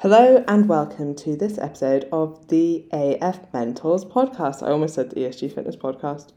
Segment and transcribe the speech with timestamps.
[0.00, 4.62] Hello and welcome to this episode of the AF Mentors podcast.
[4.62, 6.32] I almost said the ESG Fitness podcast.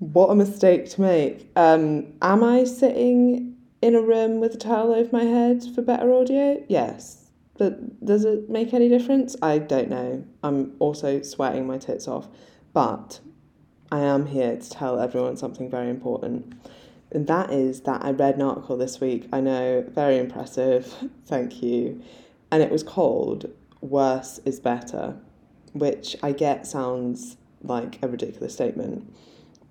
[0.00, 1.48] What a mistake to make.
[1.54, 6.12] Um, am I sitting in a room with a towel over my head for better
[6.12, 6.60] audio?
[6.68, 7.30] Yes.
[7.56, 9.36] But does it make any difference?
[9.40, 10.24] I don't know.
[10.42, 12.26] I'm also sweating my tits off.
[12.72, 13.20] But
[13.92, 16.52] I am here to tell everyone something very important.
[17.12, 19.28] And that is that I read an article this week.
[19.32, 20.92] I know, very impressive.
[21.26, 22.02] Thank you
[22.52, 23.50] and it was called
[23.80, 25.16] Worse is Better,
[25.72, 29.12] which I get sounds like a ridiculous statement,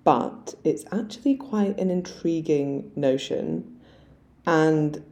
[0.02, 3.80] but it's actually quite an intriguing notion.
[4.44, 5.04] And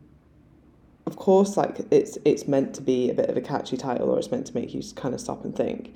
[1.06, 4.18] of course, like it's it's meant to be a bit of a catchy title, or
[4.18, 5.94] it's meant to make you kind of stop and think.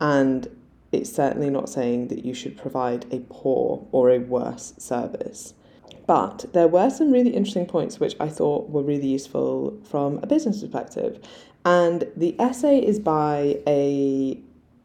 [0.00, 0.46] And
[0.92, 5.54] it's certainly not saying that you should provide a poor or a worse service.
[6.10, 10.26] But there were some really interesting points which I thought were really useful from a
[10.26, 11.20] business perspective.
[11.64, 14.36] And the essay is by a,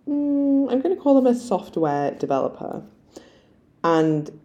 [0.07, 2.83] am mm, going to call them a software developer.
[3.83, 4.39] And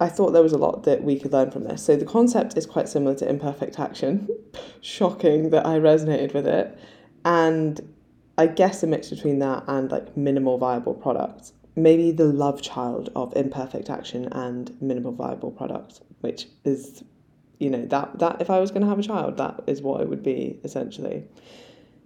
[0.00, 1.84] I thought there was a lot that we could learn from this.
[1.84, 4.28] So the concept is quite similar to imperfect action.
[4.80, 6.76] Shocking that I resonated with it.
[7.24, 7.94] And
[8.36, 11.52] I guess a mix between that and like minimal viable products
[11.82, 17.02] maybe the love child of imperfect action and minimal viable product, which is,
[17.58, 20.00] you know, that that if I was going to have a child, that is what
[20.00, 21.24] it would be essentially.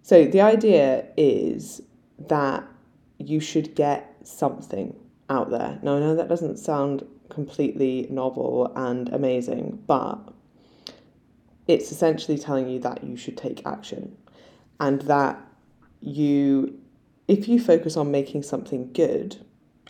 [0.02, 1.80] So the idea is
[2.19, 2.64] that
[3.19, 4.95] you should get something
[5.30, 5.78] out there.
[5.83, 10.33] Now I know that doesn't sound completely novel and amazing, but
[11.67, 14.17] it's essentially telling you that you should take action
[14.80, 15.41] and that
[16.00, 16.78] you
[17.27, 19.42] if you focus on making something good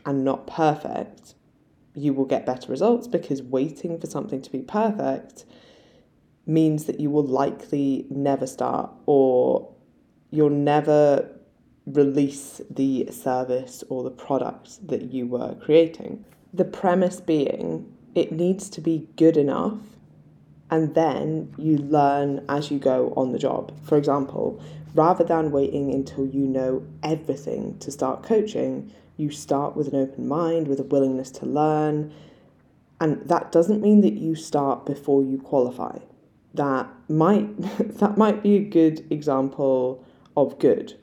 [0.04, 1.34] and not perfect,
[1.94, 5.44] you will get better results because waiting for something to be perfect
[6.46, 9.72] means that you will likely never start or
[10.30, 11.30] you'll never
[11.86, 16.24] release the service or the product that you were creating.
[16.52, 19.78] The premise being it needs to be good enough
[20.70, 23.72] and then you learn as you go on the job.
[23.84, 24.62] For example,
[24.94, 30.26] rather than waiting until you know everything to start coaching, you start with an open
[30.26, 32.12] mind, with a willingness to learn.
[33.00, 35.98] And that doesn't mean that you start before you qualify.
[36.54, 37.56] That might
[37.98, 40.04] that might be a good example
[40.36, 40.94] of good.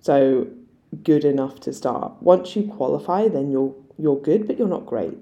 [0.00, 0.48] So
[1.04, 2.14] good enough to start.
[2.20, 5.18] Once you qualify, then you're you're good, but you're not great.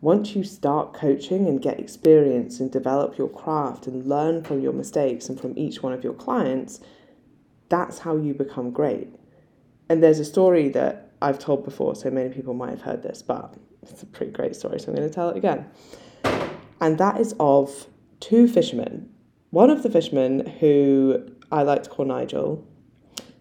[0.00, 4.72] Once you start coaching and get experience and develop your craft and learn from your
[4.72, 6.80] mistakes and from each one of your clients,
[7.68, 9.08] that's how you become great.
[9.88, 13.22] And there's a story that I've told before, so many people might have heard this,
[13.22, 15.66] but it's a pretty great story, so I'm going to tell it again.
[16.80, 17.86] And that is of
[18.20, 19.08] two fishermen.
[19.50, 22.66] One of the fishermen, who I like to call Nigel,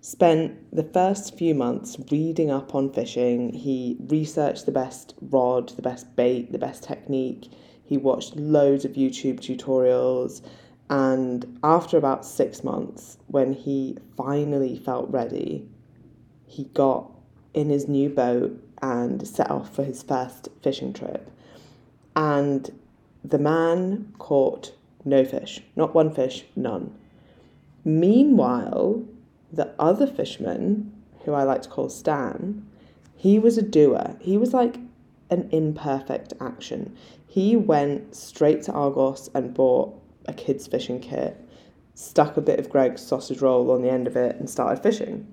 [0.01, 3.53] spent the first few months reading up on fishing.
[3.53, 7.51] He researched the best rod, the best bait, the best technique.
[7.83, 10.41] He watched loads of YouTube tutorials.
[10.89, 15.69] And after about six months, when he finally felt ready,
[16.45, 17.09] he got
[17.53, 18.51] in his new boat
[18.81, 21.29] and set off for his first fishing trip.
[22.15, 22.69] And
[23.23, 24.73] the man caught
[25.05, 26.93] no fish, not one fish, none.
[27.83, 29.03] Meanwhile,
[29.51, 30.91] the other fisherman,
[31.25, 32.65] who I like to call Stan,
[33.15, 34.15] he was a doer.
[34.19, 34.77] He was like
[35.29, 36.95] an imperfect action.
[37.27, 41.37] He went straight to Argos and bought a kid's fishing kit,
[41.95, 45.31] stuck a bit of Greggs sausage roll on the end of it, and started fishing.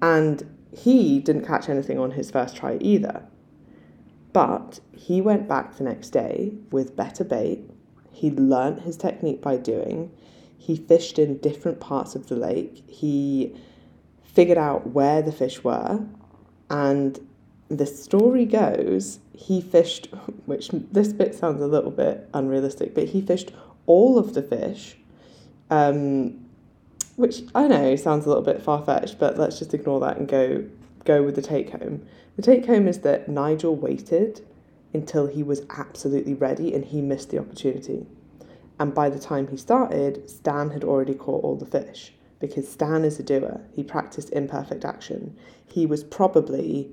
[0.00, 0.42] And
[0.72, 3.24] he didn't catch anything on his first try either.
[4.32, 7.68] But he went back the next day with better bait.
[8.10, 10.12] He learnt his technique by doing.
[10.56, 12.84] He fished in different parts of the lake.
[12.88, 13.56] He
[14.22, 16.04] figured out where the fish were.
[16.68, 17.18] And
[17.68, 20.08] the story goes he fished,
[20.44, 23.52] which this bit sounds a little bit unrealistic, but he fished
[23.86, 24.96] all of the fish
[25.70, 26.39] um,
[27.20, 30.26] which I know sounds a little bit far fetched, but let's just ignore that and
[30.26, 30.64] go
[31.04, 32.06] go with the take home.
[32.36, 34.46] The take home is that Nigel waited
[34.92, 38.06] until he was absolutely ready and he missed the opportunity.
[38.78, 43.04] And by the time he started, Stan had already caught all the fish because Stan
[43.04, 43.60] is a doer.
[43.74, 45.36] He practiced imperfect action.
[45.66, 46.90] He was probably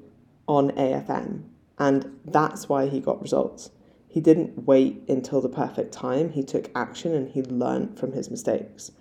[0.48, 1.44] on AFM,
[1.80, 3.72] and that's why he got results.
[4.08, 8.32] He didn't wait until the perfect time, he took action and he learned from his
[8.32, 8.92] mistakes.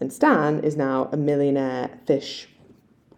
[0.00, 2.48] And Stan is now a millionaire fish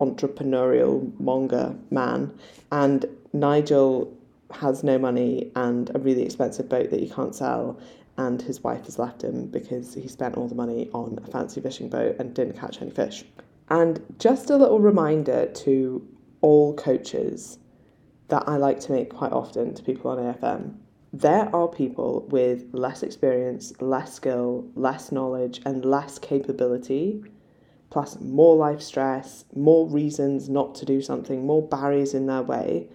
[0.01, 2.33] entrepreneurial monger man.
[2.71, 4.17] And Nigel
[4.53, 7.79] has no money and a really expensive boat that he can't sell.
[8.19, 11.61] and his wife has left him because he spent all the money on a fancy
[11.61, 13.25] fishing boat and didn't catch any fish.
[13.71, 16.07] And just a little reminder to
[16.41, 17.59] all coaches
[18.27, 20.75] that I like to make quite often to people on AFM.
[21.13, 27.25] There are people with less experience, less skill, less knowledge, and less capability,
[27.89, 32.89] plus more life stress, more reasons not to do something, more barriers in their way,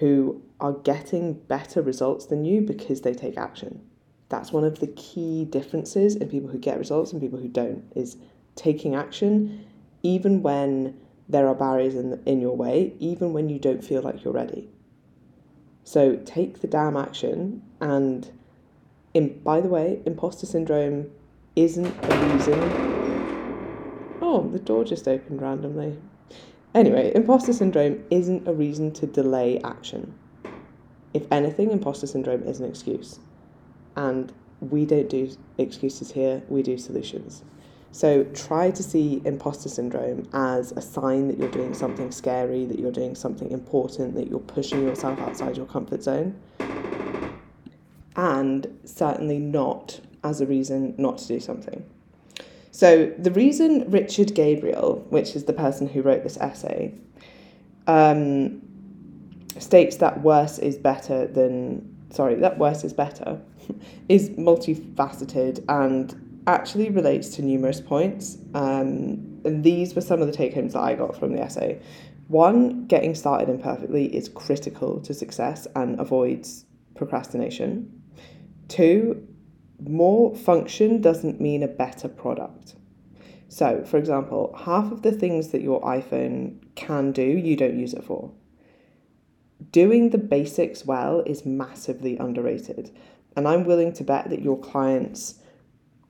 [0.00, 3.80] who are getting better results than you because they take action.
[4.28, 7.84] That's one of the key differences in people who get results and people who don't
[7.96, 8.16] is
[8.54, 9.64] taking action
[10.02, 10.98] even when
[11.28, 14.68] there are barriers in, in your way, even when you don't feel like you're ready.
[15.90, 17.62] So take the damn action.
[17.80, 18.30] And
[19.12, 21.10] in, by the way, imposter syndrome
[21.56, 22.60] isn't a reason.
[24.22, 25.98] Oh, the door just opened randomly.
[26.76, 30.14] Anyway, imposter syndrome isn't a reason to delay action.
[31.12, 33.18] If anything, imposter syndrome is an excuse.
[33.96, 37.42] And we don't do excuses here, we do solutions.
[37.92, 42.78] So try to see imposter syndrome as a sign that you're doing something scary, that
[42.78, 46.38] you're doing something important, that you're pushing yourself outside your comfort zone.
[48.14, 51.84] And certainly not as a reason not to do something.
[52.70, 56.94] So, the reason Richard Gabriel, which is the person who wrote this essay,
[57.88, 58.62] um,
[59.58, 63.40] states that worse is better than, sorry, that worse is better,
[64.08, 68.38] is multifaceted and actually relates to numerous points.
[68.54, 71.80] Um, and these were some of the take homes that I got from the essay.
[72.28, 76.64] One, getting started imperfectly is critical to success and avoids
[76.94, 78.02] procrastination.
[78.68, 79.26] Two,
[79.82, 82.74] more function doesn't mean a better product.
[83.48, 87.94] So, for example, half of the things that your iPhone can do, you don't use
[87.94, 88.32] it for.
[89.72, 92.96] Doing the basics well is massively underrated.
[93.36, 95.39] And I'm willing to bet that your clients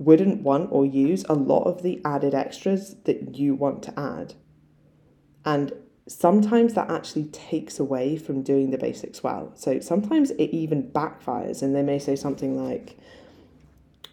[0.00, 4.32] wouldn't want or use a lot of the added extras that you want to add.
[5.44, 5.72] And
[6.08, 9.52] sometimes that actually takes away from doing the basics well.
[9.54, 12.98] So sometimes it even backfires, and they may say something like,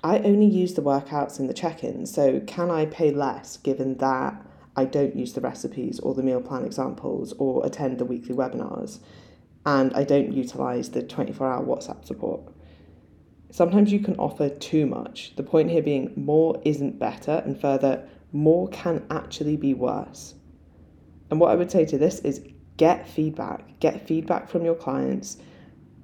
[0.03, 3.95] I only use the workouts in the check in, so can I pay less given
[3.99, 4.45] that
[4.75, 8.99] I don't use the recipes or the meal plan examples or attend the weekly webinars
[9.65, 12.41] and I don't utilize the 24 hour WhatsApp support?
[13.49, 15.35] Sometimes you can offer too much.
[15.35, 20.35] The point here being more isn't better, and further, more can actually be worse.
[21.29, 22.41] And what I would say to this is
[22.77, 23.79] get feedback.
[23.79, 25.37] Get feedback from your clients.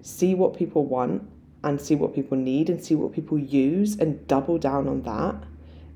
[0.02, 1.30] See what people want
[1.64, 5.36] and see what people need and see what people use and double down on that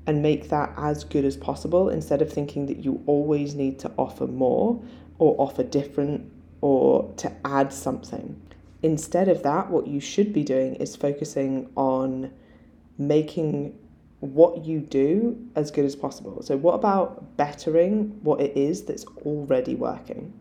[0.06, 3.92] and make that as good as possible instead of thinking that you always need to
[3.98, 4.82] offer more
[5.18, 8.40] or offer different or to add something.
[8.82, 12.30] Instead of that, what you should be doing is focusing on
[12.96, 13.76] making
[14.20, 16.42] what you do as good as possible.
[16.42, 20.32] So, what about bettering what it is that's already working?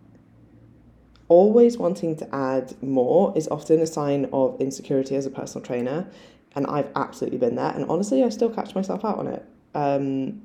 [1.29, 6.09] Always wanting to add more is often a sign of insecurity as a personal trainer,
[6.55, 7.71] and I've absolutely been there.
[7.71, 9.45] And honestly, I still catch myself out on it.
[9.75, 10.41] Um,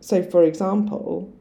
[0.00, 1.32] so, for example,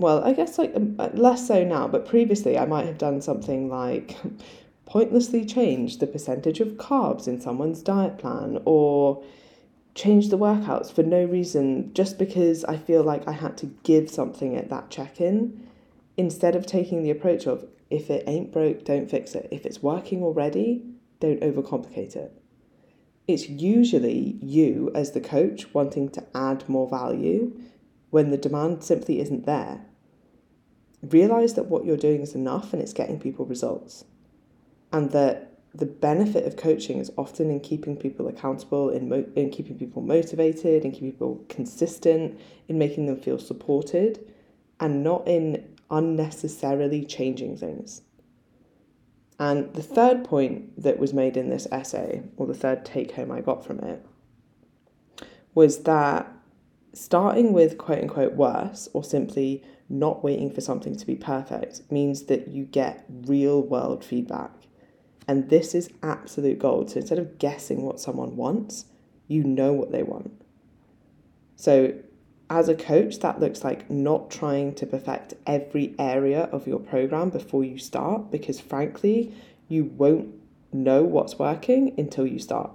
[0.00, 3.20] well, I guess like um, uh, less so now, but previously I might have done
[3.20, 4.16] something like
[4.86, 9.22] pointlessly change the percentage of carbs in someone's diet plan or
[9.94, 14.10] change the workouts for no reason just because I feel like I had to give
[14.10, 15.68] something at that check in
[16.16, 19.48] instead of taking the approach of if it ain't broke, don't fix it.
[19.50, 20.84] If it's working already,
[21.20, 22.32] don't overcomplicate it.
[23.28, 27.58] It's usually you as the coach wanting to add more value
[28.10, 29.84] when the demand simply isn't there.
[31.10, 34.04] Realize that what you're doing is enough and it's getting people results.
[34.92, 39.50] And that the benefit of coaching is often in keeping people accountable, in, mo- in
[39.50, 44.32] keeping people motivated, in keeping people consistent, in making them feel supported,
[44.80, 48.02] and not in unnecessarily changing things.
[49.38, 53.30] And the third point that was made in this essay, or the third take home
[53.30, 54.04] I got from it,
[55.54, 56.32] was that
[56.96, 62.24] starting with quote unquote worse or simply not waiting for something to be perfect means
[62.24, 64.50] that you get real world feedback.
[65.28, 66.90] And this is absolute gold.
[66.90, 68.86] So instead of guessing what someone wants,
[69.28, 70.42] you know what they want.
[71.56, 71.94] So,
[72.48, 77.30] as a coach, that looks like not trying to perfect every area of your program
[77.30, 79.34] before you start, because frankly,
[79.66, 80.32] you won't
[80.72, 82.70] know what's working until you start.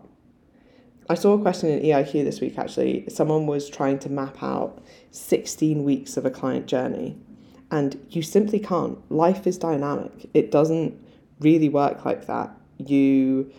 [1.11, 3.03] I saw a question in EIQ this week actually.
[3.09, 7.17] Someone was trying to map out 16 weeks of a client journey,
[7.69, 8.97] and you simply can't.
[9.11, 10.97] Life is dynamic, it doesn't
[11.41, 12.55] really work like that.
[12.77, 13.51] You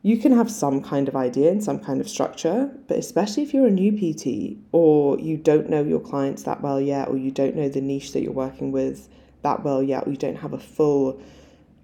[0.00, 3.52] you can have some kind of idea and some kind of structure, but especially if
[3.52, 7.30] you're a new PT or you don't know your clients that well yet, or you
[7.30, 9.10] don't know the niche that you're working with
[9.42, 11.20] that well yet, or you don't have a full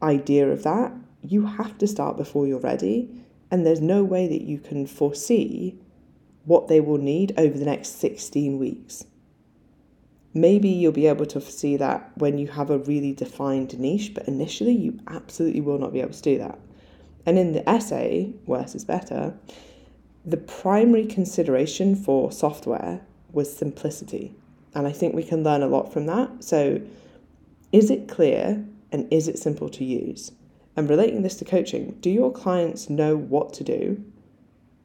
[0.03, 3.24] idea of that, you have to start before you're ready.
[3.55, 5.79] And there's no way that you can foresee
[6.45, 9.05] what they will need over the next 16 weeks.
[10.35, 14.27] Maybe you'll be able to see that when you have a really defined niche, but
[14.27, 16.59] initially you absolutely will not be able to do that.
[17.25, 19.35] And in the essay, Worse is Better,
[20.25, 24.35] the primary consideration for software was simplicity.
[24.75, 26.43] And I think we can learn a lot from that.
[26.43, 26.81] So,
[27.71, 30.33] is it clear and is it simple to use?
[30.77, 34.05] And relating this to coaching, do your clients know what to do,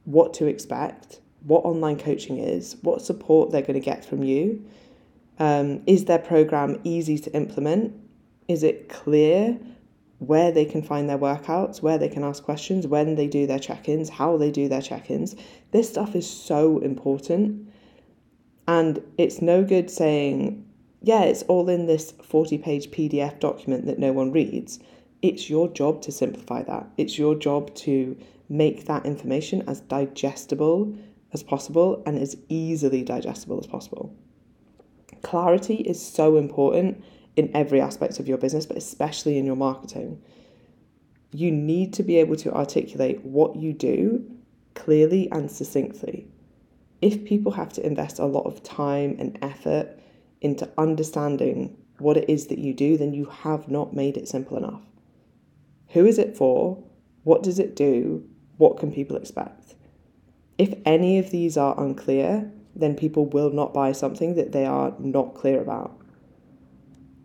[0.06, 4.66] what to expect, what online coaching is, what support they're going to get from you?
[5.40, 7.96] Um, is their program easy to implement?
[8.48, 9.58] Is it clear
[10.20, 13.60] where they can find their workouts, where they can ask questions, when they do their
[13.60, 15.36] check ins, how they do their check ins?
[15.72, 17.72] This stuff is so important.
[18.68, 20.66] And it's no good saying,
[21.02, 24.80] yeah, it's all in this 40 page PDF document that no one reads.
[25.22, 26.88] It's your job to simplify that.
[26.98, 30.96] It's your job to make that information as digestible
[31.34, 34.16] as possible and as easily digestible as possible.
[35.22, 37.04] Clarity is so important
[37.36, 40.22] in every aspect of your business, but especially in your marketing.
[41.32, 44.26] You need to be able to articulate what you do
[44.74, 46.28] clearly and succinctly.
[47.02, 50.00] If people have to invest a lot of time and effort
[50.42, 54.58] into understanding what it is that you do, then you have not made it simple
[54.58, 54.82] enough.
[55.90, 56.84] Who is it for?
[57.24, 58.28] What does it do?
[58.58, 59.76] What can people expect?
[60.58, 64.94] If any of these are unclear, then people will not buy something that they are
[65.00, 65.98] not clear about.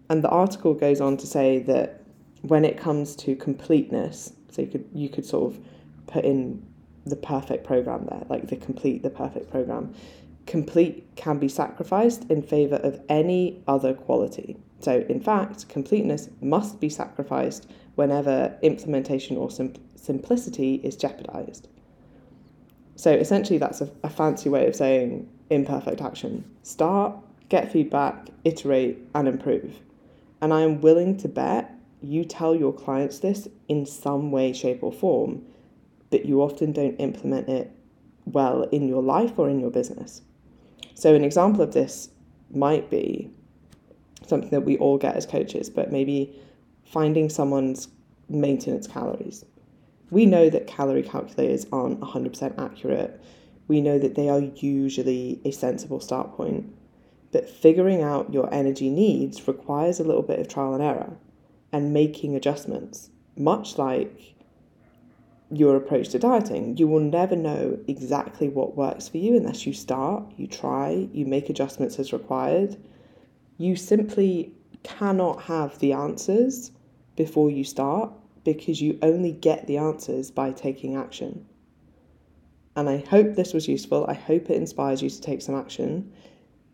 [0.08, 2.02] And the article goes on to say that
[2.42, 5.60] when it comes to completeness, so you could you could sort of
[6.06, 6.64] put in
[7.06, 9.94] the perfect program there, like the complete the perfect program.
[10.46, 14.58] Complete can be sacrificed in favor of any other quality.
[14.80, 21.68] So, in fact, completeness must be sacrificed whenever implementation or sim- simplicity is jeopardized.
[22.96, 26.44] So, essentially, that's a, a fancy way of saying imperfect action.
[26.62, 27.16] Start,
[27.48, 29.80] get feedback, iterate, and improve.
[30.40, 34.82] And I am willing to bet you tell your clients this in some way, shape,
[34.82, 35.44] or form,
[36.10, 37.70] but you often don't implement it
[38.26, 40.22] well in your life or in your business.
[40.94, 42.10] So, an example of this
[42.50, 43.30] might be
[44.26, 46.38] something that we all get as coaches, but maybe
[46.84, 47.88] finding someone's
[48.28, 49.44] maintenance calories.
[50.10, 53.20] We know that calorie calculators aren't 100% accurate.
[53.68, 56.72] We know that they are usually a sensible start point.
[57.32, 61.16] But figuring out your energy needs requires a little bit of trial and error
[61.72, 64.34] and making adjustments, much like
[65.50, 66.76] your approach to dieting.
[66.76, 71.26] You will never know exactly what works for you unless you start, you try, you
[71.26, 72.76] make adjustments as required.
[73.58, 74.52] You simply
[74.84, 76.70] cannot have the answers
[77.16, 78.12] before you start
[78.44, 81.46] because you only get the answers by taking action.
[82.76, 84.06] And I hope this was useful.
[84.06, 86.12] I hope it inspires you to take some action.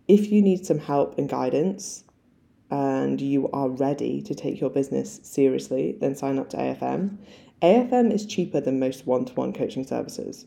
[0.09, 2.05] If you need some help and guidance
[2.71, 7.19] and you are ready to take your business seriously, then sign up to AFM.
[7.63, 10.47] AFM is cheaper than most one to one coaching services.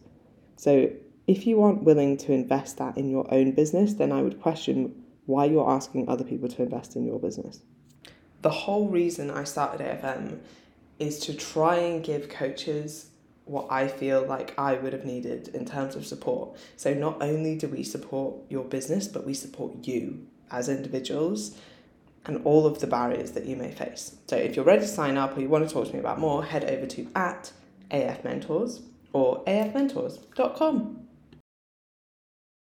[0.56, 0.90] So
[1.28, 5.03] if you aren't willing to invest that in your own business, then I would question
[5.26, 7.62] why you're asking other people to invest in your business.
[8.42, 10.40] The whole reason I started AFM
[11.00, 13.10] is to try and give coaches
[13.46, 16.58] what I feel like I would have needed in terms of support.
[16.78, 21.58] So, not only do we support your business, but we support you as individuals
[22.26, 24.16] and all of the barriers that you may face.
[24.28, 26.20] So, if you're ready to sign up or you want to talk to me about
[26.20, 27.52] more, head over to at
[27.92, 31.03] AF Mentors or afmentors.com.